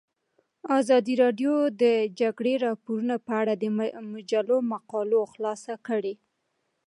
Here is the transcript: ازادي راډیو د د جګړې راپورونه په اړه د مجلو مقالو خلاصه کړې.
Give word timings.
ازادي 0.79 1.13
راډیو 1.23 1.53
د 1.69 1.69
د 1.81 1.85
جګړې 2.19 2.53
راپورونه 2.65 3.15
په 3.25 3.31
اړه 3.41 3.53
د 3.57 3.63
مجلو 4.13 4.57
مقالو 4.71 5.19
خلاصه 5.33 5.73
کړې. 5.87 6.13